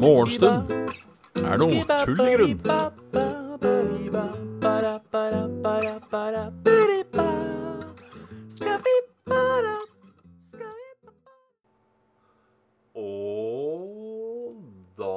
[0.00, 0.70] Morgenstund.
[1.38, 2.58] Er noe tull i grunn.
[13.00, 14.56] Og
[14.98, 15.16] da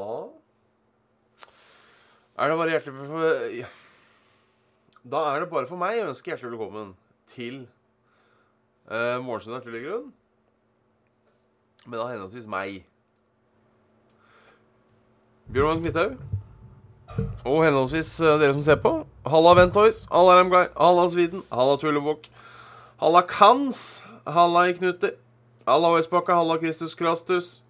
[2.38, 3.22] er det bare hjertelig for,
[3.58, 3.70] ja.
[5.04, 6.94] Da er det bare for meg å ønske hjertelig velkommen
[7.34, 7.66] til
[8.94, 10.12] uh, Morgenstund er tull i grunn.
[11.86, 12.84] Men da henholdsvis meg.
[15.52, 16.16] Bjørn Magnus Midthaug.
[17.46, 18.94] Og henholdsvis uh, dere som ser på.
[19.28, 20.64] Halla Ventoys, halla Ramguy.
[20.78, 22.30] halla Sviden, halla Tullebukk,
[23.02, 25.12] halla Kans, halla i Knuti,
[25.68, 27.64] halla Øysbakka, halla Kristus Krastus.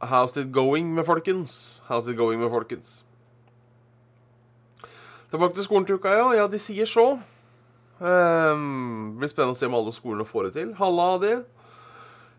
[0.00, 1.82] How's it going med folkens?
[1.88, 3.04] How's it going med folkens?
[5.30, 6.32] Tilbake til skolen til uka, ja.
[6.32, 7.18] Ja, de sier så.
[7.98, 10.70] Um, blir spennende å se om alle skolene får det til.
[10.78, 11.34] Halla det.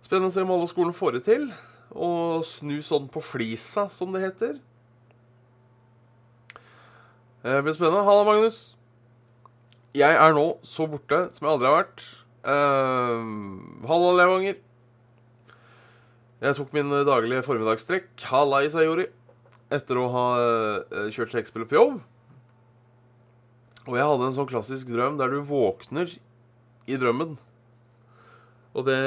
[0.06, 1.50] Spennende å se om alle skolene får det til.
[1.92, 4.60] Og snu sånn på flisa, som det heter.
[7.44, 8.06] Det blir spennende.
[8.08, 8.62] Halla, Magnus.
[9.98, 12.04] Jeg er nå så borte som jeg aldri har vært.
[12.46, 14.60] Uh, halla, Levanger.
[16.40, 18.14] Jeg tok min daglige formiddagstrekk.
[18.32, 19.10] Halla, Isayori.
[19.76, 22.00] Etter å ha uh, kjørt trekkspillet på jobb.
[23.88, 26.12] Og jeg hadde en sånn klassisk drøm der du våkner
[26.90, 27.38] i drømmen.
[28.78, 29.00] Og det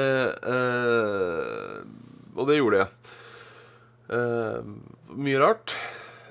[0.43, 1.83] eh,
[2.33, 3.11] Og det gjorde jeg.
[4.13, 4.71] Eh,
[5.13, 5.75] mye rart.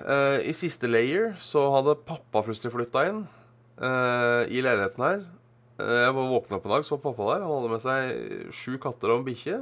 [0.03, 3.23] Eh, I siste layer så hadde pappa plutselig flytta inn
[3.83, 5.23] i leiligheten her.
[5.81, 7.41] jeg var våkna opp en dag, så pappa der.
[7.41, 9.57] Han hadde med seg sju katter og en bikkje.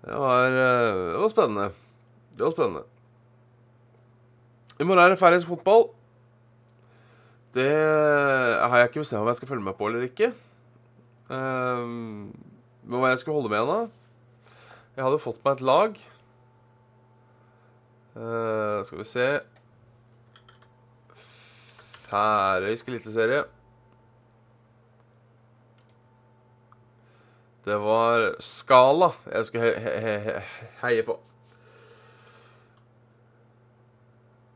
[0.00, 1.66] Det var, det var spennende.
[2.32, 2.82] Det var spennende.
[4.80, 5.90] I morgen er det færøysk fotball.
[7.54, 10.30] Det har jeg ikke bestemt om jeg skal følge med på eller ikke.
[11.30, 12.30] Um,
[12.86, 13.76] men hva jeg skal holde med da
[14.96, 16.00] Jeg hadde fått meg et lag.
[18.18, 19.26] Uh, skal vi se
[22.10, 23.44] Færøysk eliteserie.
[27.62, 30.36] Det var Skala jeg skulle he he he
[30.82, 31.18] heie på.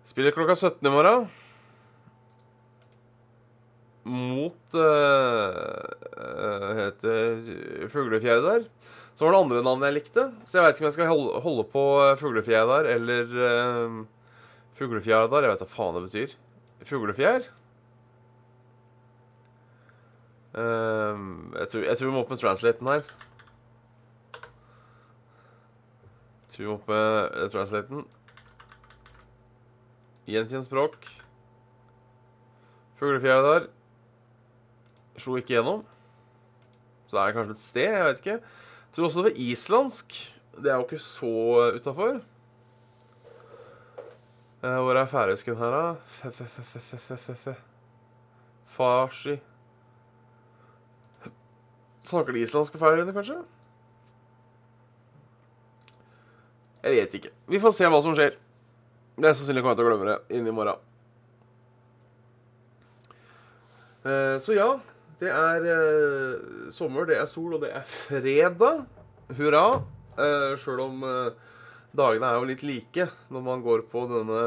[0.04, 1.30] Spiller klokka 17 i morgen.
[4.04, 5.80] Mot uh,
[6.76, 8.66] heter Fuglefjærdar.
[9.14, 10.24] Så var det andre navnet jeg likte.
[10.44, 11.12] Så jeg veit ikke om jeg skal
[11.46, 11.84] holde, på
[12.20, 14.00] Fuglefjærdar eller uh,
[14.76, 15.46] Fuglefjærdar.
[15.46, 16.34] Jeg vet hva faen det betyr.
[16.84, 17.46] Fuglefjær.
[20.54, 21.16] Uh,
[21.56, 23.08] jeg, tror, jeg tror vi må opp med translaten her.
[26.44, 28.04] Jeg tror vi må opp med translaten.
[30.28, 31.08] Gjenkjent språk.
[33.00, 33.70] Fuglefjærdar.
[35.16, 35.84] Slo ikke gjennom.
[37.06, 38.38] Så det er kanskje et sted, jeg vet ikke.
[38.40, 40.14] Jeg tror også det var islandsk.
[40.54, 41.34] Det er jo ikke så
[41.76, 42.20] utafor.
[44.64, 47.54] Uh, hvor er færøysken her, da?
[48.66, 49.40] Farsi
[52.04, 53.36] Snakker de islandsk på Færøyene, kanskje?
[56.82, 57.30] Jeg vet ikke.
[57.48, 58.34] Vi får se hva som skjer.
[59.16, 60.80] Det er sannsynlig kommer jeg til å glemme det innen i morgen.
[64.04, 64.68] Uh, så ja,
[65.20, 68.84] det er uh, sommer, det er sol, og det er fredag.
[69.38, 69.66] Hurra.
[70.14, 71.06] Uh, Sjøl om
[71.94, 74.42] dagene er jo litt like når man går på denne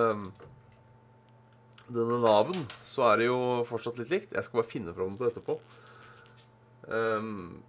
[1.88, 4.36] denne Naven, så er det jo fortsatt litt likt.
[4.36, 5.56] Jeg skal bare finne fram til etterpå.
[6.88, 7.64] Um,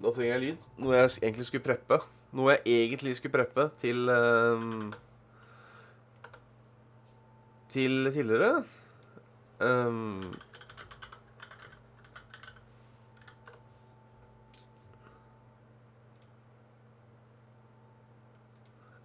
[0.00, 0.66] da trenger jeg lyd.
[0.80, 2.00] Noe jeg egentlig skulle preppe.
[2.36, 4.92] Noe jeg egentlig skulle preppe til um,
[7.70, 8.64] Til tidligere.
[9.60, 10.32] Um,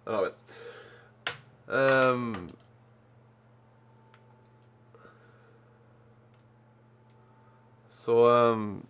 [0.06, 0.40] Der har vi den.
[1.66, 2.50] Um,
[7.90, 8.86] så um,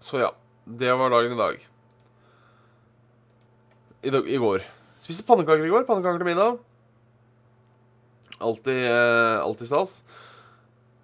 [0.00, 0.30] Så ja.
[0.64, 1.68] Det var dagen i dag.
[4.02, 4.64] I, dag, i går.
[4.98, 5.84] Spiste pannekaker i går.
[5.86, 6.56] Pannekaker til middag.
[8.38, 10.04] Alltid, eh, alltid stas.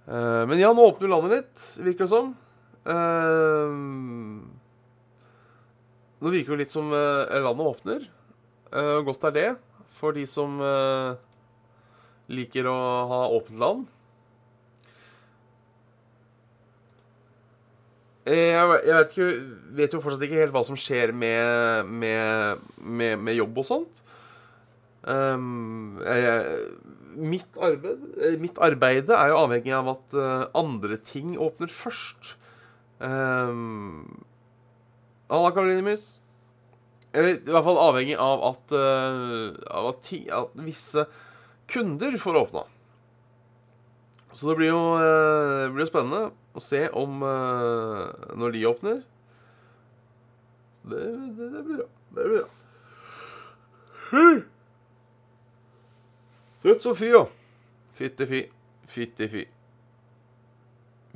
[0.07, 2.33] Eh, men ja, nå åpner landet litt, virker det som.
[2.85, 3.77] Eh,
[6.23, 8.07] nå virker det litt som eh, landet åpner.
[8.71, 9.49] Eh, godt er det
[9.93, 11.19] for de som eh,
[12.33, 12.79] liker å
[13.11, 13.91] ha åpent land.
[18.23, 19.29] Jeg, vet, ikke,
[19.75, 24.05] vet, jo fortsatt ikke helt hva som skjer med, med, med, med jobb og sånt.
[25.03, 26.61] Um, jeg,
[27.19, 30.15] mitt arbeid Mitt arbeide er jo avhengig av at
[30.55, 32.37] andre ting åpner først.
[33.03, 34.23] Um,
[35.33, 36.19] Halla, Karoline Mus.
[37.13, 41.07] Eller i hvert fall avhengig av at, uh, av at, ti, at visse
[41.73, 42.67] kunder får åpna.
[44.33, 49.03] Så det blir jo, uh, det blir spennende å se om uh, Når de åpner.
[50.81, 51.03] Så det,
[51.41, 51.91] det, det blir bra.
[52.13, 52.49] Det blir bra.
[56.63, 57.25] Trøtt som fy, ja.
[57.97, 58.43] Fytti fy.
[58.93, 59.47] Fytti fy.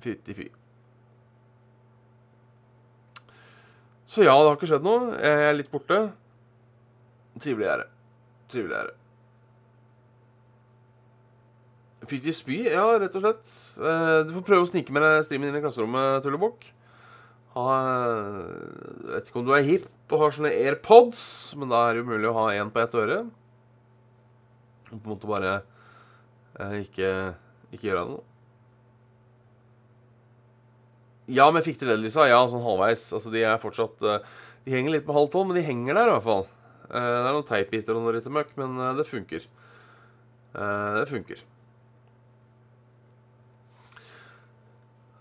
[0.00, 0.48] Fitti fy.
[4.16, 5.10] Så ja, det har ikke skjedd noe.
[5.20, 5.98] Jeg er litt borte.
[7.36, 7.88] Trivelig er det.
[8.52, 8.96] Trivelig er det.
[12.06, 12.60] Fitti spy?
[12.70, 13.52] Ja, rett og slett.
[13.82, 16.68] Eh, Du får prøve å snike med deg streamen inn i klasserommet, Tullebukk.
[17.56, 21.22] Jeg vet ikke om du er hipp og har sånne AirPods,
[21.56, 23.18] men da er det umulig å ha én på ett øre.
[24.92, 25.54] Og på en måte bare
[26.60, 27.10] eh, ikke,
[27.74, 28.24] ikke gjøre noe.
[31.26, 32.26] Ja, men jeg fikk til Lisa.
[32.30, 33.08] Ja, sånn halvveis.
[33.16, 34.20] Altså, de er fortsatt eh,
[34.66, 36.46] De henger litt på halv tolv, men de henger der i hvert fall.
[36.86, 39.48] Eh, Det er noen teipbiter og noe ryttemøkk, men eh, det funker.
[40.56, 41.42] Det funker.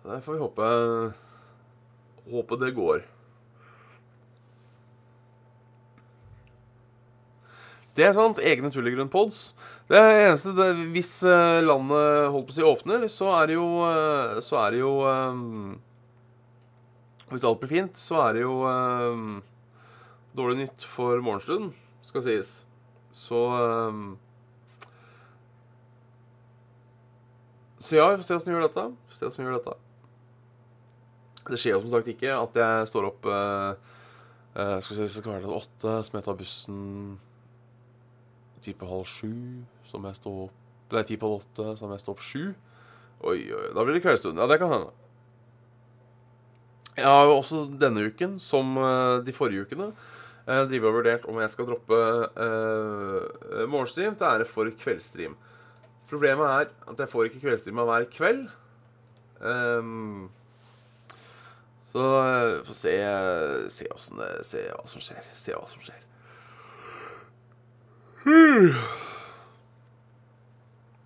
[0.05, 0.67] Der får vi håpe
[2.31, 3.01] Håpe det går.
[7.95, 8.39] Det er sant.
[8.43, 9.41] Egne tullegrunn-pods.
[9.89, 11.11] Det eneste det, Hvis
[11.65, 13.67] landet holdt på å si åpner, så er det jo
[14.45, 15.43] Så er det jo eh,
[17.31, 19.23] Hvis alt blir fint, så er det jo eh,
[20.37, 21.73] dårlig nytt for morgenstunden,
[22.05, 22.53] skal sies.
[23.15, 24.03] Så eh,
[27.85, 28.83] Så ja, vi får se åssen vi gjør dette.
[28.89, 29.73] Vi får se hvordan vi gjør dette.
[31.45, 33.91] Det skjer jo som sagt ikke at jeg står opp eh,
[34.57, 36.79] eh, Skal vi se, hvis det skal være til åtte, så må jeg ta bussen
[38.65, 39.33] type halv sju,
[39.85, 40.61] så må jeg stå opp
[40.95, 42.43] Nei, ti på halv åtte, så må jeg stå opp sju.
[43.25, 44.37] Oi, oi, da blir det kveldsstund.
[44.37, 44.91] Ja, det kan hende.
[46.95, 49.89] Jeg har jo også denne uken, som eh, de forrige ukene,
[50.47, 51.97] uh, driver og vurdert om jeg skal droppe
[52.39, 55.35] uh, morgenstream til ære for kveldsstream.
[56.07, 58.45] Problemet er at jeg får ikke kveldsstreama hver kveld.
[59.41, 60.29] Um,
[61.91, 62.93] så vi får se
[63.69, 65.29] Se det Se hva som skjer.
[65.35, 66.01] Se hva som skjer.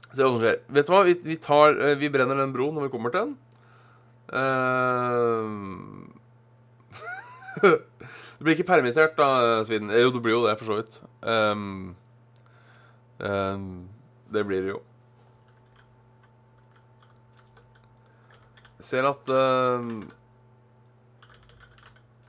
[0.09, 0.63] Se hva som skjer.
[0.73, 1.03] Vet du hva?
[1.05, 3.37] Vi, vi, tar, eh, vi brenner den broen når vi kommer til den.
[4.33, 6.13] Ehm.
[8.37, 9.89] du blir ikke permittert da, Sviden.
[9.89, 10.99] Eh, Jo, du blir jo det, for så vidt.
[11.25, 11.95] Um,
[13.19, 13.89] um,
[14.33, 14.81] det blir det jo.
[18.79, 20.07] Jeg ser at ehm,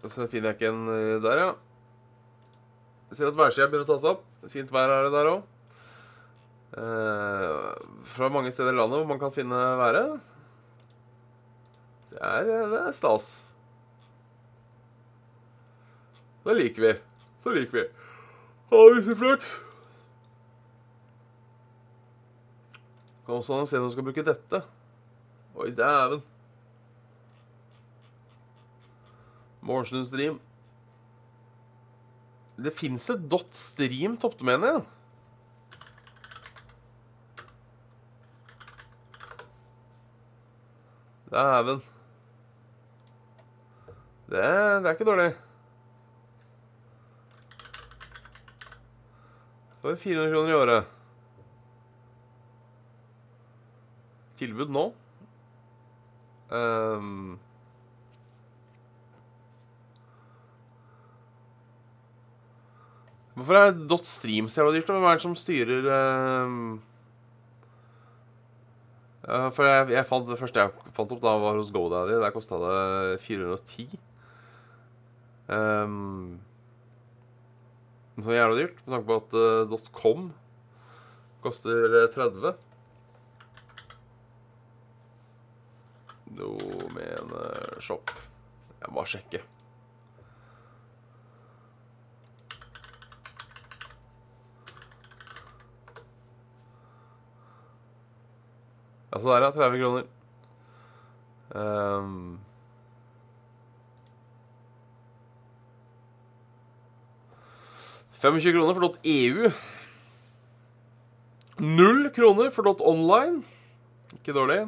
[0.03, 0.89] Så finner jeg ikke en
[1.23, 1.53] der, ja.
[3.11, 4.25] Jeg ser at værsida begynner å ta seg opp.
[4.51, 5.47] Fint vær er det der òg.
[8.07, 10.30] fra mange steder i landet hvor man kan finne været.
[12.11, 13.29] Det er, det er stas.
[16.45, 16.93] Det liker vi.
[17.45, 17.85] Så liker vi.
[18.71, 19.53] Ha visse flaks.
[23.27, 24.63] Kan også annonsere når du skal bruke dette.
[25.55, 26.23] Oi, dæven.
[29.61, 30.41] Morgenstund stream.
[32.61, 34.81] Det fins et dot stream toppdomene.
[41.31, 41.83] Dæven.
[44.31, 45.31] Det, det er ikke dårlig.
[49.81, 50.97] For 400 kroner i året.
[54.41, 54.85] Tilbud nå.
[56.51, 57.39] Um,
[63.35, 64.91] Hvorfor er dot stream så jævla dyrt?
[64.91, 65.87] Hvem er det som styrer?
[69.25, 72.19] Ja, For jeg, jeg fant, det første jeg fant opp, da var hos GoDaddy.
[72.21, 73.89] Der kosta det 410.
[75.51, 76.39] Um,
[78.23, 80.29] så jævla dyrt, med tanke på at uh, .com
[81.43, 82.53] koster eh, 30.
[86.39, 88.13] Domeneshop.
[88.81, 89.41] Jeg må bare sjekke.
[99.11, 99.51] Ja, så der, ja.
[99.51, 100.07] 30 kroner.
[101.51, 102.39] Um,
[108.21, 109.51] «25 kroner for .eu.
[111.61, 113.41] Null kroner for .online.
[114.19, 114.67] Ikke dårlig.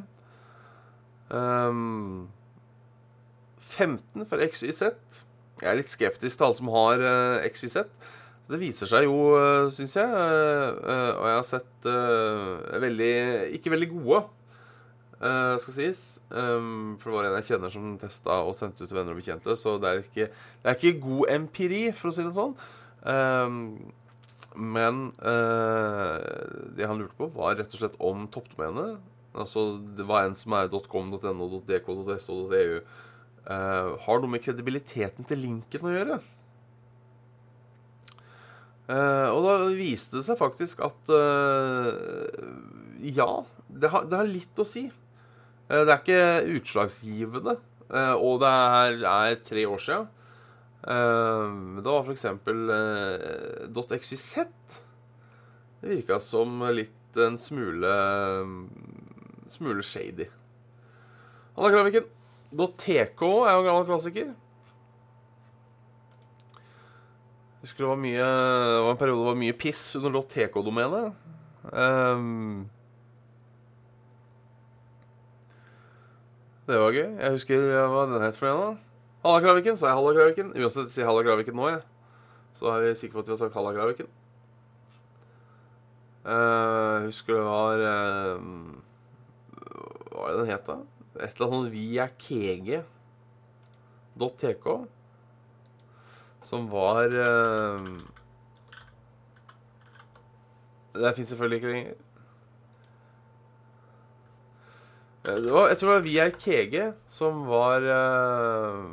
[1.29, 2.29] Um,
[3.61, 4.83] 15 for XYZ.
[5.63, 7.85] Jeg er litt skeptisk til alle som har uh, XYZ.
[8.43, 13.15] Så det viser seg jo, uh, syns jeg, uh, og jeg har sett uh, veldig
[13.59, 14.25] Ikke veldig gode,
[15.23, 15.99] skal sies.
[16.35, 19.21] Um, for det var en jeg kjenner som testa og sendte ut til venner og
[19.21, 22.57] bekjente, så det er ikke, det er ikke god empiri, for å si det sånn.
[23.03, 23.93] Um,
[24.55, 29.01] men det han lurte på, var rett og slett om toppdomenet.
[29.33, 32.83] Altså, det var en som er .com.no, .dk.so.eu.
[33.43, 36.19] Uh, har noe med kredibiliteten til linken å gjøre.
[38.87, 41.91] Uh, og da viste det seg faktisk at uh,
[43.03, 43.31] ja,
[43.67, 44.87] det har, det har, litt å si.
[45.73, 47.55] Det er ikke utslagsgivende,
[48.21, 50.03] og det er, er, tre år sia.
[50.83, 52.25] Det var f.eks.
[52.27, 54.25] Uh, .xyz.
[55.83, 57.93] Det virka som litt en smule
[59.53, 60.27] smule shady.
[61.55, 62.09] Anna Kraviken.
[62.53, 64.33] .tk er jo en gammel klassiker.
[67.63, 71.13] Husker det var mye Det var en periode det var mye piss under .tk-domenet.
[71.73, 72.69] Um,
[76.67, 77.07] det var gøy.
[77.07, 78.92] Jeg husker hva den het for en, da.
[79.23, 80.49] Halla Kraviken, sa jeg Halla Kraviken.
[80.59, 81.83] Uansett, si Halla Kraviken nå, jeg.
[82.59, 84.09] Så er vi sikre på at vi har sagt Halla Kraviken.
[86.23, 88.39] Uh, husker det var uh,
[90.13, 90.77] Hva var det den het, da?
[91.19, 92.87] Et eller annet sånn viakege.tk.
[96.43, 97.83] som var uh,
[100.95, 101.95] Det fins selvfølgelig ikke lenger.
[105.23, 108.87] Var, jeg tror det var viakege, som var uh,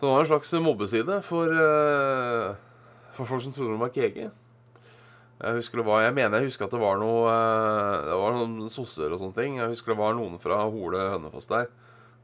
[0.00, 2.54] Så det var en slags mobbeside for, uh,
[3.12, 4.30] for folk som trodde de var KG.
[5.40, 8.34] Jeg husker det var, jeg mener jeg husker at det var noe eh, Det var
[8.36, 9.56] noen sosser og sånne ting.
[9.56, 11.70] Jeg husker det var noen fra Hole Hønefoss der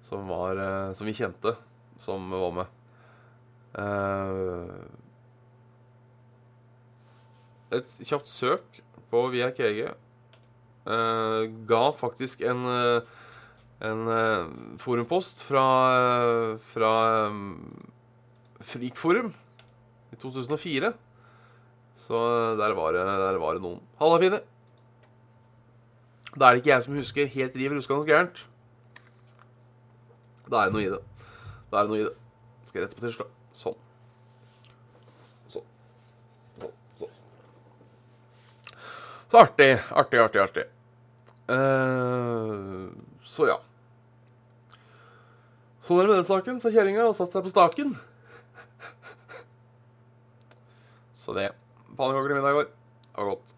[0.05, 1.55] som, var, eh, som vi kjente,
[2.01, 2.67] som var med.
[3.81, 4.67] Eh,
[7.81, 9.89] et kjapt søk på Via KG
[11.67, 12.61] ga faktisk en,
[13.85, 15.65] en forumpost fra,
[16.73, 16.93] fra
[18.65, 19.35] Frikforum
[20.13, 20.95] i 2004
[21.97, 22.19] så
[22.61, 23.81] der var det, der var det noen.
[23.99, 24.41] Halla, fine.
[26.37, 28.43] Da er det ikke jeg som husker helt riv ruskende gærent.
[30.51, 31.01] Da er det noe i det.
[31.73, 32.13] Da er det noe i det.
[32.69, 33.31] Skal jeg rette på tirsdag?
[33.57, 33.79] Sånn.
[35.55, 35.65] Sånn.
[36.61, 36.77] Sånn.
[37.01, 37.17] sånn.
[39.33, 40.67] Så artig, artig, artig, artig.
[41.49, 42.93] Uh,
[43.27, 43.57] så ja.
[45.87, 47.93] Sånn er det med den saken, sa kjerringa og satte seg på staken.
[51.23, 51.51] så det
[51.97, 52.67] Pannekaker til middag i går.
[53.07, 53.53] Det var godt.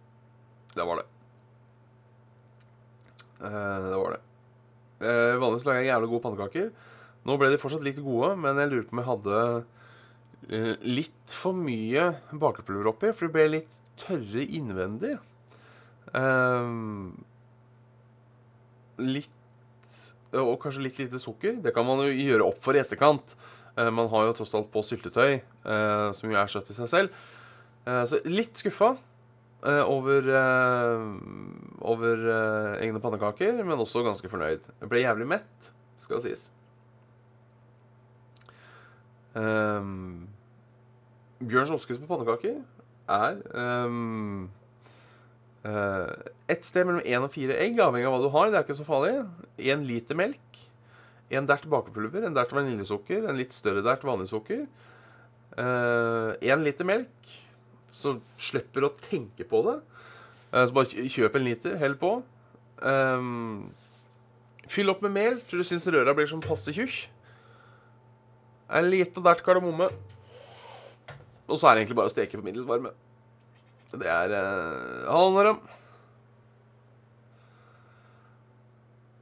[0.74, 1.06] Det var det.
[3.38, 4.20] Eh, det var det.
[4.98, 6.68] Eh, vanligvis lager jeg jævlig gode pannekaker.
[7.26, 9.40] Nå ble de fortsatt litt gode, men jeg lurer på om jeg hadde
[10.54, 15.16] eh, litt for mye bakepulver oppi, for de ble litt tørre innvendig.
[16.14, 16.70] Eh,
[19.08, 19.37] litt
[20.36, 21.56] Og kanskje litt lite sukker.
[21.64, 23.36] Det kan man jo gjøre opp for i etterkant.
[23.78, 26.90] Eh, man har jo tross alt på syltetøy, eh, som jo er søtt i seg
[26.90, 27.22] selv.
[27.88, 28.92] Eh, så litt skuffa
[29.64, 31.04] eh, over, eh,
[31.80, 32.24] over
[32.82, 34.68] egne pannekaker, men også ganske fornøyd.
[34.82, 36.48] Jeg ble jævlig mett, skal det sies.
[39.38, 40.26] Um,
[41.38, 42.56] Bjørns oppskrift på pannekaker
[43.12, 43.36] er
[43.86, 44.48] um,
[45.68, 46.08] uh,
[46.50, 48.50] et sted mellom én og fire egg, avhengig av hva du har.
[48.50, 49.12] Det er ikke så farlig.
[49.60, 50.62] Én liter melk.
[51.28, 54.64] En dert bakepulver, en dert vaniljesukker, en litt større dert vanlig sukker.
[55.58, 57.36] Én uh, liter melk,
[57.92, 59.76] så slipper å tenke på det.
[60.52, 62.14] Eh, så bare kjøp en liter, hell på.
[64.68, 67.08] Fyll opp med mel til du syns røra blir sånn passe tjukk.
[68.68, 69.88] En liten dert kardemomme.
[71.48, 72.92] Og så er det egentlig bare å steke på middels varme.
[73.94, 75.56] Det er uh, Halla,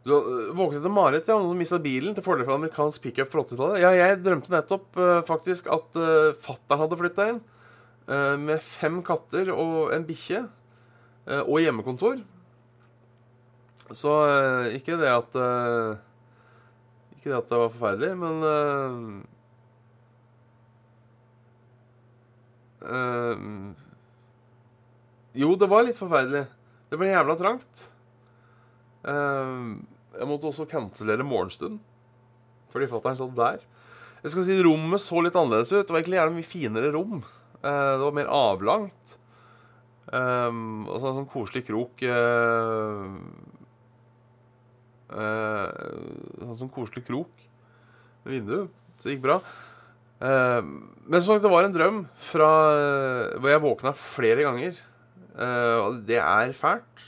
[0.07, 3.31] Du uh, våknet etter Marit, ja, og du mista bilen til fordel for amerikansk pickup
[3.33, 3.81] fra 80-tallet.
[3.83, 7.43] Ja, jeg drømte nettopp uh, faktisk at uh, fattern hadde flytta inn.
[8.07, 10.45] uh, med fem katter og en bikkje.
[11.27, 12.23] uh, og hjemmekontor.
[13.95, 15.37] Så eh, ikke det at
[17.15, 18.43] Ikke det at det var forferdelig, men
[25.37, 26.47] Jo, det var litt forferdelig.
[26.91, 27.91] Det ble jævla trangt.
[29.07, 31.79] jeg måtte også kansellere morgenstund.
[32.73, 33.61] Fordi fatter'n satt der.
[34.23, 35.85] Jeg skal si Rommet så litt annerledes ut.
[35.85, 37.21] Det var egentlig gjerne mye finere rom.
[37.61, 39.19] Uh, det var mer avlangt.
[40.07, 43.15] Um, og så en sånn koselig krok uh,
[45.07, 45.71] Uh,
[46.59, 47.45] sånn koselig krok
[48.25, 48.67] med vindu.
[48.99, 49.39] Så det gikk bra.
[50.19, 50.59] Uh,
[51.07, 54.81] men som sagt, det var en drøm fra, uh, hvor jeg våkna flere ganger.
[55.37, 57.03] Og det er fælt.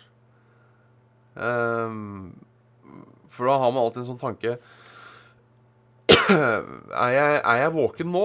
[3.29, 4.57] for da har man alltid en sånn tanke
[6.29, 8.25] er, jeg, er jeg våken nå?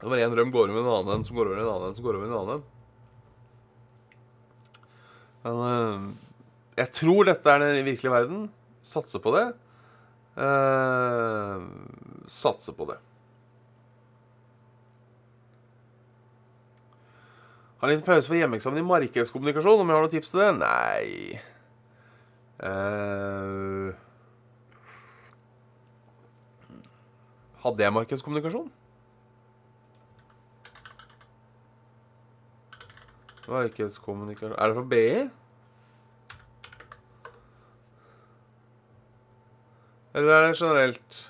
[0.00, 2.28] Var én drøm går over en annen, som går over en annen, som går over
[2.30, 2.62] en annen.
[5.44, 6.06] Men uh,
[6.80, 8.48] jeg tror dette er den virkelige verden.
[8.80, 9.50] Satse på det.
[12.30, 12.96] satse på det.
[17.80, 19.80] Har liten pause for hjemmeeksamen i markedskommunikasjon.
[19.80, 20.50] Om jeg har noen tips til det?
[20.60, 21.40] Nei.
[22.60, 23.96] Uh,
[27.64, 28.68] hadde jeg markedskommunikasjon?
[33.48, 35.08] Markedskommunikasjon Er det fra BI?
[40.20, 41.20] Eller er det generelt?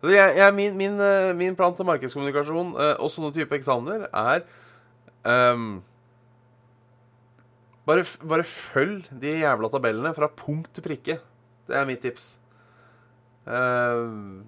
[0.00, 4.46] Jeg, jeg, min, min, eh, min, plan til markedskommunikasjon uh, og sånne type eksamener er
[5.52, 5.82] um,
[7.84, 11.18] bare, bare følg de jævla tabellene fra punkt til prikke.
[11.68, 12.32] Det er mitt tips.
[13.44, 14.40] Uh,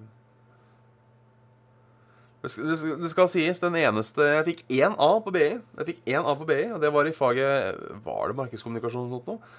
[2.43, 5.51] det skal, det skal, sies, den eneste Jeg fikk én A på BI.
[5.79, 9.29] Jeg fikk én A på BI, og det var i faget Var det markedskommunikasjon eller
[9.29, 9.57] noe?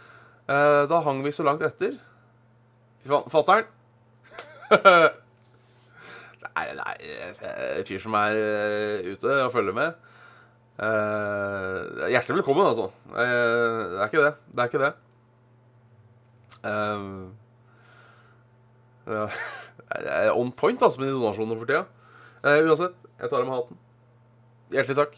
[0.50, 2.00] Uh, da hang vi så langt etter.
[3.06, 3.30] Fy faen.
[3.30, 5.20] Fatter'n!
[6.44, 9.90] nei, nei Fyr som er uh, ute og følger med.
[10.74, 12.90] Uh, hjertelig velkommen, altså.
[13.14, 14.34] det er ikke det.
[14.52, 14.94] Det er ikke det.
[19.06, 21.84] det er on point altså med de donasjonene for tida.
[22.44, 23.78] Uh, uansett, jeg tar av meg hatten.
[24.74, 25.14] Hjertelig takk.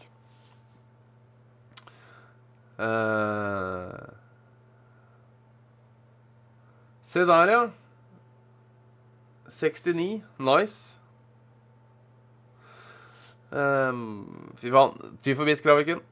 [2.76, 4.06] Uh,
[7.02, 7.64] se der, ja.
[9.48, 10.22] 69.
[10.38, 11.00] Nice.
[13.50, 14.96] Um, fy faen.
[15.22, 16.02] Ty for bit, Kraviken.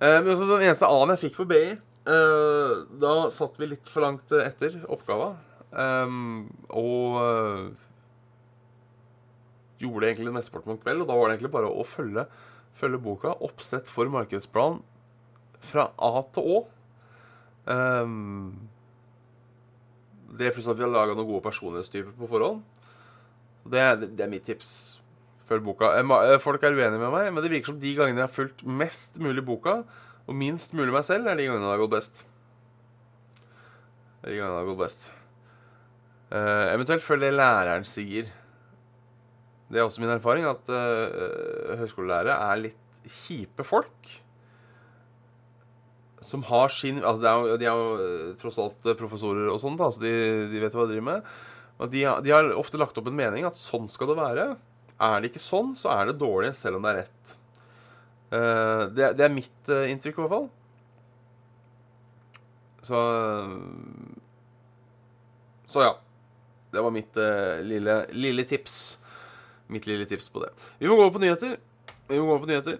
[0.00, 1.74] Uh, men også den eneste A-en jeg fikk på BI,
[2.08, 5.34] uh, da satt vi litt for langt etter oppgava.
[5.70, 7.20] Um, og
[9.80, 11.04] gjorde egentlig det mesteparten på en kveld.
[11.04, 12.26] Og da var det egentlig bare å følge,
[12.80, 13.36] følge boka.
[13.44, 14.80] Oppsett for markedsplan
[15.60, 16.58] fra A til Å.
[20.40, 22.64] Det pluss at vi har laga noen gode personlighetstyper på forhånd.
[23.68, 23.82] Det,
[24.16, 25.00] det, er mitt tips.
[25.50, 25.94] Følg boka.
[25.98, 28.34] Eh, eh, folk er uenige med meg, men det virker som de gangene jeg har
[28.34, 29.80] fulgt mest mulig boka,
[30.30, 32.22] og minst mulig meg selv, er de gangene det har gått best.
[34.22, 35.08] De gangene det har gått best.
[36.30, 38.30] Uh, eventuelt følg det læreren sier.
[39.70, 44.14] Det er også min erfaring at uh, høyskolelærere er litt kjipe folk.
[46.22, 49.98] Som har sin altså er jo, De er jo tross alt professorer og sånt, så
[49.98, 50.14] de,
[50.52, 51.30] de, vet hva de driver med.
[51.90, 54.50] De, de, har ofte lagt opp en mening at sånn skal det være.
[55.00, 57.36] Er det ikke sånn, så er det dårlig, selv om det er rett.
[58.30, 60.48] Uh, det, det, er mitt inntrykk, i hvert fall.
[62.84, 63.00] Så
[65.70, 65.96] Så ja.
[66.70, 67.18] Det var mitt
[67.66, 69.00] lille, lille tips.
[69.74, 70.52] Mitt lille tips på det.
[70.78, 71.56] Vi må gå over på nyheter.
[72.06, 72.78] Vi må gå over på nyheter.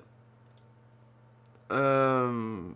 [1.70, 2.74] Uh,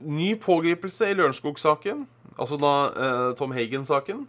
[0.00, 2.06] ny pågripelse i Lørenskog-saken.
[2.38, 4.24] Altså da uh, Tom Hagen-saken.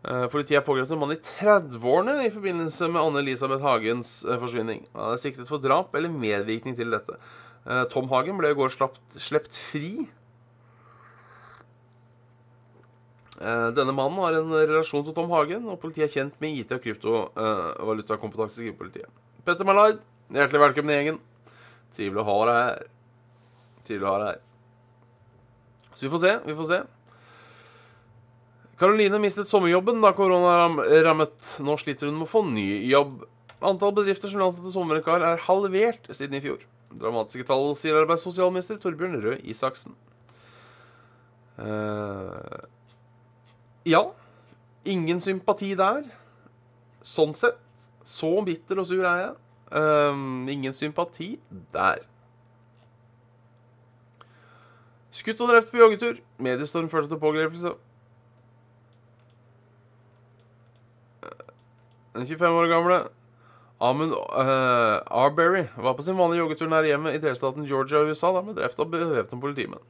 [0.00, 4.86] Uh, politiet har pågrepet en mann i 30-årene i forbindelse med Anne-Elisabeth Hagens uh, forsvinning.
[4.96, 7.20] Han er siktet for drap eller medvirkning til dette.
[7.92, 10.08] Tom Hagen ble i går sluppet fri
[13.40, 16.74] Eh, denne mannen har en relasjon til Tom Hagen, og politiet er kjent med IT-
[16.76, 19.08] og kryptovalutakompetanse i politiet.
[19.46, 21.20] Petter Mallard, hjertelig velkommen i gjengen.
[21.96, 22.82] Trivelig å ha deg her.
[23.88, 24.42] Trivelig å ha deg her.
[25.94, 26.34] Så vi får se.
[26.44, 26.80] Vi får se.
[28.80, 30.54] Karoline mistet sommerjobben da korona
[31.04, 31.36] rammet.
[31.60, 33.26] Nå sliter hun med å få ny jobb.
[33.60, 36.62] Antall bedrifter som vil ansette sommervikar, er halvert siden i fjor.
[36.90, 39.92] Dramatiske tall, sier arbeids- og sosialminister Torbjørn Røe Isaksen.
[41.60, 42.64] Uh,
[43.84, 44.00] ja.
[44.88, 46.08] Ingen sympati der.
[47.04, 47.60] Sånn sett.
[48.00, 49.36] Så bitter og sur er jeg.
[49.76, 51.34] Uh, ingen sympati
[51.76, 52.00] der.
[55.12, 56.24] Skutt og drept på joggetur.
[56.40, 57.76] Mediestorm førte til pågripelse.
[62.20, 62.96] Den 25 år gamle
[63.80, 68.28] Amund uh, Arbery var på sin vanlige joggetur nær hjemmet i delstaten Georgia i USA
[68.34, 69.86] da ble drept av bevæpnede politimenn.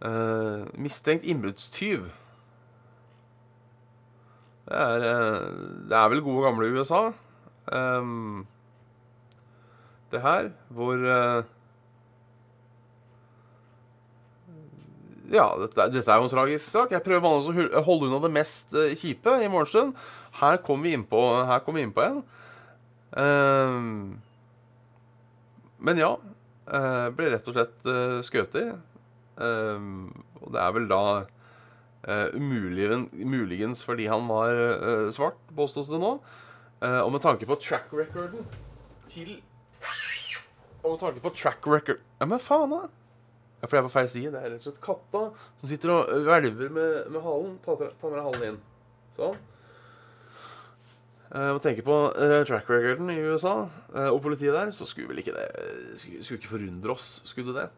[0.00, 2.08] Uh, mistenkt innbruddstyv
[4.70, 7.02] det er, uh, det er vel gode, gamle USA.
[7.68, 8.46] Um,
[10.14, 10.96] det her, hvor
[15.32, 16.92] Ja, dette, dette er jo en tragisk sak.
[16.92, 19.96] Jeg prøver vanligvis å holde unna det mest uh, kjipe i morgenstund.
[20.42, 21.22] Her kom vi innpå
[21.80, 22.20] inn på en.
[23.16, 24.12] Uh,
[25.82, 26.14] men ja.
[26.62, 28.68] Uh, ble rett og slett uh, skutt i.
[29.40, 30.10] Uh,
[30.42, 36.16] og det er vel da uh, muligens fordi han var svart, påstås det nå.
[36.82, 38.46] og med tanke på track recorden
[39.06, 39.36] til
[40.82, 43.01] Og med tanke på track record Ja, men faen, da!
[43.62, 44.32] Ja, for jeg er på feil side.
[44.34, 45.22] Det er rett og slett katta
[45.60, 47.52] som sitter og hvelver med, med halen.
[47.62, 48.56] Ta, med deg halen inn.
[49.14, 49.36] Sånn.
[51.32, 53.54] Uh, tenke på uh, track recorden i USA
[53.94, 55.46] uh, og politiet der, så skulle vel ikke det
[55.96, 57.70] Skulle, skulle ikke forundre oss, skulle det det?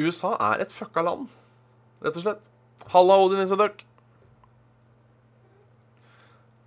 [0.00, 1.28] USA er et fucka land,
[2.02, 2.50] rett og slett.
[2.90, 3.84] Halla, Odin Isadok.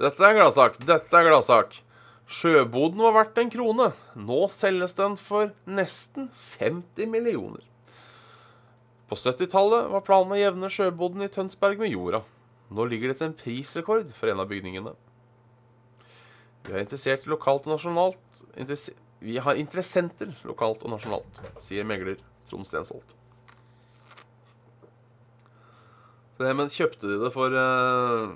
[0.04, 0.78] Dette er gladsak.
[0.86, 1.80] Dette er gladsak.
[2.34, 3.92] Sjøboden var verdt en krone.
[4.18, 7.62] Nå selges den for nesten 50 millioner.
[9.10, 12.24] På 70-tallet var planen å jevne sjøboden i Tønsberg med jorda.
[12.74, 14.96] Nå ligger det til en prisrekord for en av bygningene.
[16.64, 18.40] Vi er interessert lokalt og nasjonalt
[19.20, 22.18] Vi har interessenter lokalt og nasjonalt, sier megler
[22.50, 23.14] Trond Stensholt.
[26.34, 28.34] Så det, men kjøpte de det for uh,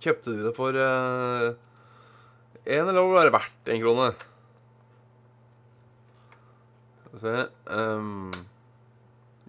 [0.00, 4.10] Kjøpte de det for én, uh, eller var det verdt én krone?
[7.20, 7.32] Se
[7.74, 8.30] um,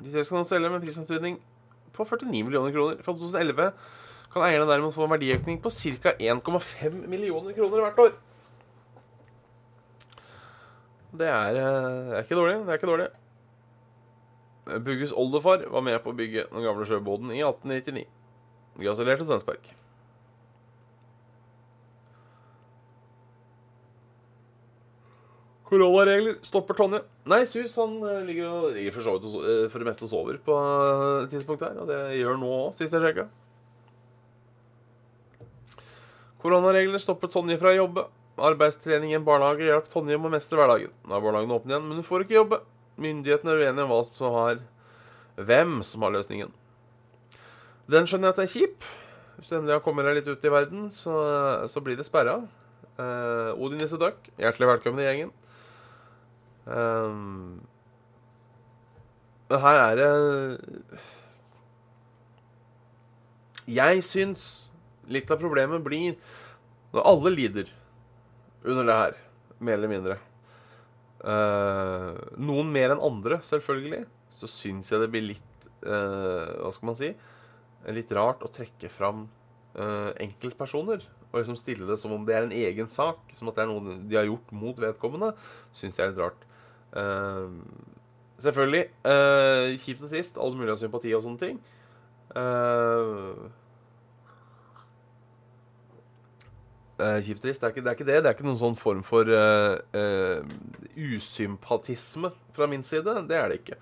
[0.02, 1.38] De skal nå selge med prisantydning
[1.94, 3.00] på 49 millioner kroner.
[3.06, 3.72] Fra 2011
[4.32, 6.16] kan eierne derimot få en verdiøkning på ca.
[6.18, 8.14] 1,5 millioner kroner hvert år.
[11.12, 12.56] Det er, eh, det er, ikke dårlig.
[12.56, 13.08] Det er ikke dårlig.
[14.86, 18.08] Bugges oldefar var med på å bygge den gamle sjøbåten i 1899.
[18.80, 19.81] Gratulerer til Tønsberg.
[25.72, 27.00] Koronaregler stopper Tonje.
[27.32, 30.42] Nei, Sus han eh, ligger, og, ligger for, så eh, for det meste og sover
[30.44, 30.58] på
[31.24, 31.78] et tidspunkt her.
[31.80, 33.30] Og det gjør nå òg, sist jeg sjekka.
[36.44, 38.04] Koronaregler stopper Tonje fra å jobbe.
[38.42, 40.92] Arbeidstrening i en barnehage hjalp Tonje med å mestre hverdagen.
[41.06, 42.64] Nå er barnehagen åpen igjen, men hun får ikke jobbe.
[43.02, 44.64] Myndighetene er uenige om hva som har
[45.40, 46.52] hvem som har løsningen.
[47.92, 48.90] Den skjønner jeg at det er kjip.
[49.38, 51.16] Hvis du endelig har kommet deg litt ut i verden, så,
[51.72, 52.42] så blir det sperra.
[53.00, 55.32] Eh, Odin Nissedøk, hjertelig velkommen i gjengen.
[56.65, 57.62] Um,
[59.52, 61.00] her er det
[63.67, 64.43] Jeg syns
[65.12, 66.15] litt av problemet blir
[66.91, 67.71] når alle lider
[68.67, 69.15] under det her,
[69.63, 70.17] mer eller mindre.
[71.21, 74.04] Uh, noen mer enn andre, selvfølgelig.
[74.34, 77.12] Så syns jeg det blir litt uh, Hva skal man si?
[77.93, 79.26] Litt rart å trekke fram
[79.78, 81.08] uh, enkeltpersoner.
[81.32, 83.24] Og liksom stille det som om det er en egen sak.
[83.38, 85.34] Som at det er noe de har gjort mot vedkommende.
[85.76, 86.47] Syns jeg er litt rart.
[86.92, 87.52] Uh,
[88.42, 88.86] selvfølgelig.
[89.06, 90.38] Uh, kjipt og trist.
[90.38, 91.58] All mulig av sympati og sånne ting.
[92.36, 93.48] Uh,
[97.00, 97.64] kjipt og trist.
[97.64, 98.30] Det er, ikke, det er, ikke, det det.
[98.30, 99.32] er ikke noen sånn form for
[101.00, 103.16] usympatisme fra min side.
[103.30, 103.80] Det er det ikke.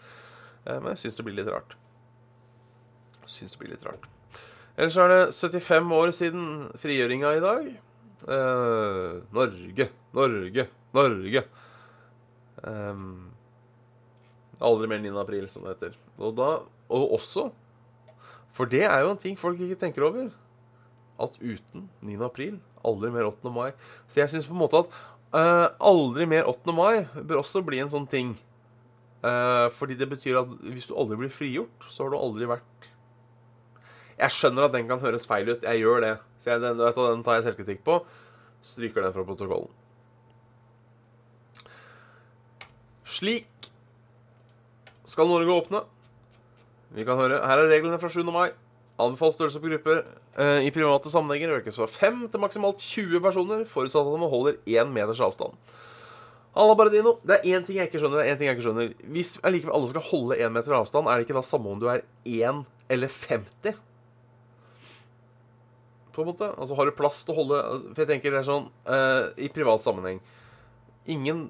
[0.70, 1.76] men jeg syns det blir litt rart.
[3.30, 4.08] Syns det blir litt rart.
[4.80, 6.46] Ellers er det 75 år siden
[6.80, 7.66] frigjøringa i dag.
[9.36, 11.44] Norge, Norge, Norge.
[12.64, 13.32] Um,
[14.60, 15.14] aldri mer 9.
[15.22, 15.98] april, som det heter.
[16.18, 16.50] Og, da,
[16.92, 17.50] og også
[18.56, 20.30] For det er jo en ting folk ikke tenker over.
[21.20, 22.18] At uten 9.
[22.26, 23.54] april, aldri mer 8.
[23.54, 23.72] mai.
[24.08, 24.94] Så jeg syns på en måte at
[25.36, 26.76] uh, aldri mer 8.
[26.76, 28.36] mai bør også bli en sånn ting.
[29.20, 32.88] Uh, fordi det betyr at hvis du aldri blir frigjort, så har du aldri vært
[34.20, 35.64] Jeg skjønner at den kan høres feil ut.
[35.64, 36.16] Jeg gjør det.
[36.44, 38.00] Så jeg, den, den tar jeg selvkritikk på.
[38.64, 39.72] Stryker den fra protokollen.
[43.10, 43.70] Slik
[45.10, 45.84] skal Norge åpne.
[46.94, 47.42] Vi kan høre.
[47.46, 48.22] Her er reglene fra 7.
[48.30, 48.52] mai.
[49.00, 50.02] Anbefalt størrelse på grupper
[50.36, 54.58] eh, i private sammenhenger økes fra 5 til maksimalt 20 personer, forutsatt at man holder
[54.68, 55.56] 1 meters avstand.
[56.60, 58.20] Alla Baradino, det er én ting jeg ikke skjønner.
[58.20, 58.90] Det er en ting jeg ikke skjønner.
[59.16, 61.88] Hvis allikevel alle skal holde 1 meter avstand, er det ikke da samme om du
[61.88, 63.78] er 1 eller 50?
[66.12, 66.50] På en måte.
[66.58, 67.62] Altså har du plass til å holde
[67.94, 70.18] For jeg tenker det er sånn eh, I privat sammenheng
[71.08, 71.46] Ingen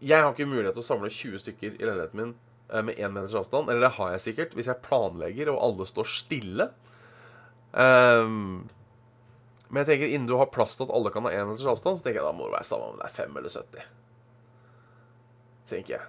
[0.00, 2.34] jeg har ikke mulighet til å samle 20 stykker i leiligheten min
[2.70, 3.70] eh, med én meters avstand.
[3.70, 6.68] Eller det har jeg sikkert hvis jeg planlegger og alle står stille.
[7.72, 8.68] Um,
[9.68, 11.98] men jeg tenker innen du har plass til at alle kan ha én meters avstand,
[11.98, 13.90] så tenker jeg da må det være samme om det er 5 eller 70.
[15.68, 16.06] Tenker jeg.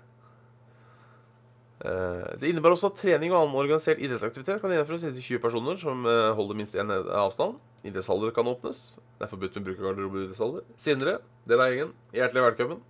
[1.80, 5.82] Eh, Det innebærer også at trening og annen organisert idrettsaktivitet kan gjennomføres inntil 20 personer
[5.82, 7.60] som eh, holder minst én avstand.
[7.84, 9.00] Idrettshaller kan åpnes.
[9.18, 10.64] Det er forbudt med bruk av garderobe i idrettshaller.
[10.80, 11.94] Sindre, del av gjengen.
[12.16, 12.82] Hjertelig velkommen.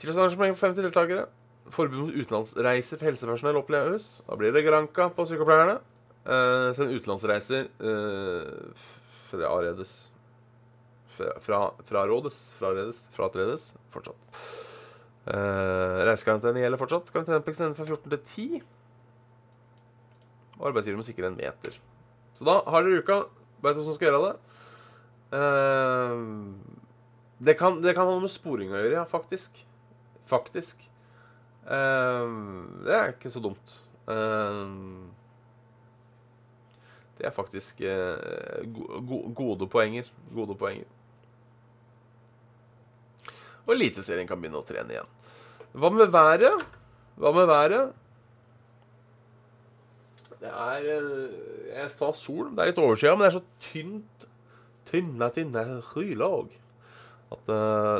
[0.00, 1.26] Tilleggsarrangement for 50 deltakere.
[1.72, 4.08] Forbud mot utenlandsreiser for helsepersonell oppleves.
[4.26, 5.78] Da blir det granka på sykepleierne.
[6.26, 8.84] Eh, send utenlandsreiser eh,
[9.30, 9.96] fraredes
[11.16, 12.38] fra, fra, Frarådes.
[12.58, 13.08] Fraredes.
[13.16, 13.74] Fratredes.
[13.94, 14.40] Fortsatt.
[15.26, 17.12] Eh, Reisekarantene gjelder fortsatt.
[17.14, 18.64] Karanteneplikten fra 14 til 10.
[20.60, 21.80] Og arbeidsgiver må sikre en meter.
[22.36, 23.22] Så da har dere uka.
[23.64, 24.34] Veit hvordan som skal gjøre det.
[25.40, 26.14] Eh,
[27.48, 29.64] det, kan, det kan ha noe med sporing å gjøre, ja, faktisk.
[30.26, 30.82] Faktisk.
[31.66, 32.32] Eh,
[32.86, 33.76] det er ikke så dumt.
[34.10, 34.64] Eh,
[37.16, 40.10] det er faktisk eh, go go gode poenger.
[40.34, 40.88] Gode poenger.
[43.66, 45.14] Og Eliteserien kan begynne å trene igjen.
[45.76, 46.66] Hva med været?
[47.18, 47.94] Hva med været?
[50.36, 52.52] Det er Jeg sa sol.
[52.54, 54.12] Det er litt overskya, men det er så tynt
[54.86, 56.52] Tynne, tynne skylag
[57.34, 57.48] at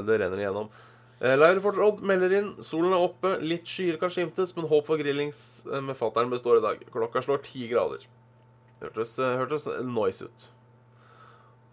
[0.07, 0.69] det renner igjennom.
[1.17, 2.51] Uh, Live reporter Odd melder inn.
[2.65, 5.39] Solen er oppe, litt skyer kan skimtes, men håp for grillings
[5.71, 6.83] eh, med fattern består i dag.
[6.93, 8.05] Klokka slår ti grader.
[8.83, 10.49] Hørtes, eh, hørtes noise ut.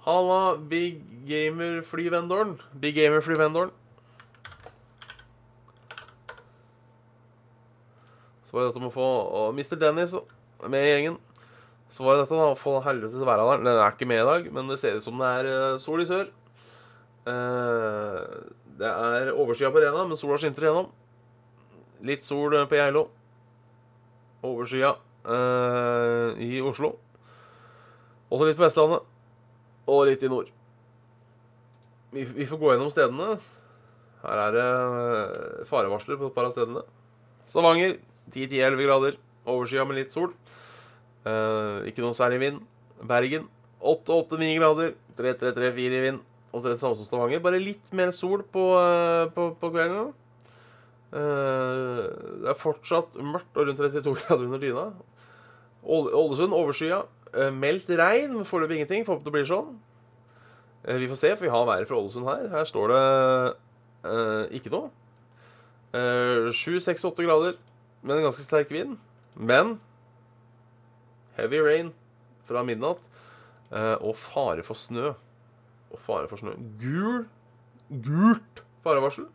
[0.05, 2.55] Halla, Big Gamer Flyvendoren.
[2.79, 3.75] Big Gamer Flyvendoren.
[8.43, 9.09] Så var det dette med å få
[9.41, 9.75] og Mr.
[9.81, 10.15] Dennis
[10.69, 11.19] med i gjengen.
[11.91, 13.67] Så var det dette da, å få helvetes væralarm.
[13.67, 16.03] Den er ikke med i dag, men det ser ut som det er eh, sol
[16.03, 16.31] i sør.
[17.27, 18.21] Eh,
[18.79, 20.89] det er overskya på Rena, men sola skinter igjennom.
[22.03, 23.05] Litt sol eh, på Geilo.
[24.43, 26.95] Overskya eh, i Oslo.
[28.33, 29.05] Også litt på Vestlandet.
[29.87, 30.49] Og litt i nord.
[32.13, 33.37] Vi, vi får gå gjennom stedene.
[34.23, 36.83] Her er det eh, farevarsler på et par av stedene.
[37.49, 37.97] Stavanger
[38.31, 39.17] 10-11 grader.
[39.45, 40.31] Overskya med litt sol.
[41.27, 42.61] Eh, ikke noe særlig vind.
[43.05, 43.49] Bergen
[43.83, 44.93] 8-8-9 grader.
[45.19, 46.23] 3-3-3-4 i vind.
[46.53, 47.41] Omtrent samme som Stavanger.
[47.41, 50.11] Bare litt mer sol på, eh, på, på kvelden.
[51.13, 52.01] Eh,
[52.43, 54.85] det er fortsatt mørkt og rundt 32 grader under dyna.
[55.83, 57.01] Ål- Ålesund overskya.
[57.33, 58.37] Eh, meldt regn.
[58.45, 59.05] Foreløpig ingenting.
[59.07, 59.73] Får håpe det blir sånn.
[60.83, 62.45] Vi får se, for vi har været fra Ålesund her.
[62.51, 63.03] Her står det
[64.59, 64.89] ikke noe.
[66.51, 67.55] Sju, 7-6-8 grader
[68.03, 68.97] med en ganske sterk vind.
[69.39, 69.77] Men
[71.37, 71.93] heavy rain
[72.45, 72.99] fra midnatt.
[73.73, 75.13] og fare for snø.
[75.93, 76.55] Og fare for snø.
[76.81, 77.23] Gul
[78.01, 79.27] Gult farevarsel.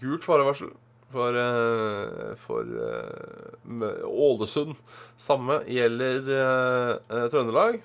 [0.00, 0.70] Gult farevarsel
[1.10, 4.76] for, eh, for eh, Ålesund.
[5.18, 7.80] Samme gjelder eh, Trøndelag.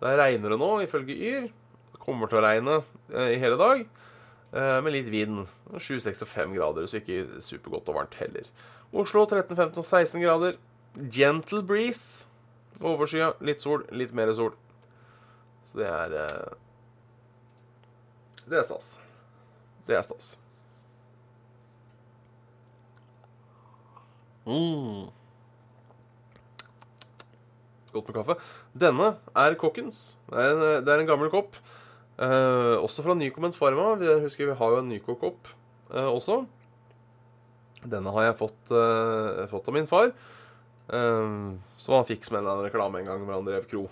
[0.00, 1.48] Der regner det nå, ifølge Yr.
[1.92, 2.80] Det kommer til å regne
[3.12, 3.84] eh, i hele dag.
[4.54, 5.44] Eh, med litt vind.
[5.74, 8.48] 7, 6 og 5 grader, så ikke supergodt og varmt heller.
[8.94, 10.60] Oslo 13, 15 og 16 grader.
[11.10, 12.28] Gentle breeze.
[12.80, 14.54] Overskya, litt sol, litt mer sol.
[15.66, 16.54] Så det er
[18.48, 18.94] Det er stas.
[19.88, 20.34] Det er stas.
[24.44, 25.08] Mm.
[27.94, 28.36] Godt med kaffe.
[28.76, 30.18] Denne er kokkens.
[30.28, 31.56] Det er en, det er en gammel kopp.
[32.20, 33.94] Eh, også fra Nycoment Pharma.
[33.98, 35.48] Vi husker vi har jo en Nyco-kopp
[35.94, 36.42] eh, også.
[37.84, 40.12] Denne har jeg fått, eh, fått av min far.
[40.92, 41.34] eh,
[41.80, 43.86] som han fikk som en reklame en gang hvor han drev kro.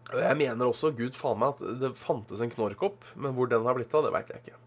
[0.19, 3.77] Jeg mener også, gud faen meg, at det fantes en knorrkopp, men hvor den har
[3.77, 4.59] blitt av, det veit jeg ikke.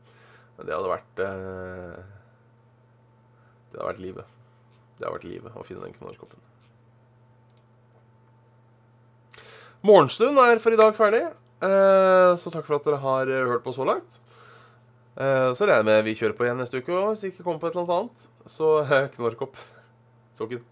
[0.57, 2.03] Men det hadde vært eh,
[3.73, 4.35] Det hadde vært livet.
[4.99, 6.43] Det har vært livet å finne den knorrkoppen.
[9.85, 11.25] Morgenstund er for i dag ferdig.
[11.65, 14.21] Eh, så takk for at dere har hørt på så langt.
[15.15, 17.45] Eh, så regner jeg med vi kjører på igjen neste uke og hvis vi ikke
[17.47, 18.25] kommer på et eller annet.
[18.51, 19.61] Så eh, knork opp.
[20.39, 20.65] Sokken.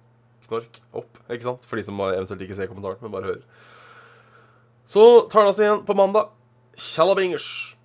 [0.48, 1.68] Knork opp, ikke sant?
[1.68, 3.44] For de som eventuelt ikke ser kommentaren, men bare hører.
[4.86, 6.28] Så tar vi oss igjen på mandag.
[6.76, 7.76] Tjallabingers.